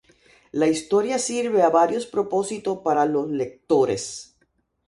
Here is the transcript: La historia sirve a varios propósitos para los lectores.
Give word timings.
La 0.51 0.65
historia 0.65 1.19
sirve 1.19 1.61
a 1.61 1.69
varios 1.69 2.07
propósitos 2.07 2.79
para 2.79 3.05
los 3.05 3.29
lectores. 3.29 4.35